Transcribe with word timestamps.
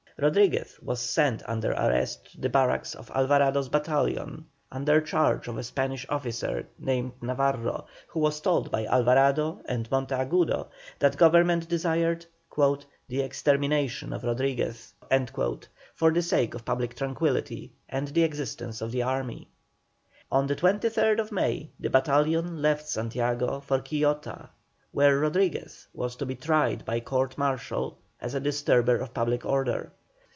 Rodriguez 0.17 0.77
was 0.83 1.01
sent 1.01 1.41
under 1.49 1.71
arrest 1.71 2.33
to 2.33 2.41
the 2.41 2.49
barracks 2.49 2.93
of 2.93 3.09
Alvarado's 3.15 3.69
battalion 3.69 4.45
under 4.71 5.01
charge 5.01 5.47
of 5.47 5.57
a 5.57 5.63
Spanish 5.63 6.05
officer 6.09 6.67
named 6.77 7.13
Navarro, 7.21 7.87
who 8.07 8.19
was 8.19 8.39
told 8.39 8.69
by 8.69 8.85
Alvarado 8.85 9.63
and 9.65 9.89
Monteagudo 9.89 10.67
that 10.99 11.17
Government 11.17 11.67
desired 11.67 12.23
"the 12.55 13.21
extermination 13.23 14.13
of 14.13 14.23
Rodriguez," 14.23 14.93
for 15.95 16.11
the 16.11 16.21
sake 16.21 16.53
of 16.53 16.65
public 16.65 16.93
tranquillity 16.95 17.73
and 17.89 18.09
the 18.09 18.21
existence 18.21 18.79
of 18.79 18.91
the 18.91 19.01
army. 19.01 19.47
On 20.31 20.45
the 20.45 20.55
23rd 20.55 21.31
May 21.31 21.71
the 21.79 21.89
battalion 21.89 22.61
left 22.61 22.87
Santiago 22.87 23.59
for 23.59 23.79
Quillota, 23.79 24.49
where 24.91 25.17
Rodriguez 25.17 25.87
was 25.95 26.15
to 26.17 26.27
be 26.27 26.35
tried 26.35 26.85
by 26.85 26.99
court 26.99 27.39
martial 27.39 27.97
as 28.21 28.35
a 28.35 28.39
disturber 28.39 28.97
of 28.97 29.15
public 29.15 29.47
order. 29.47 29.91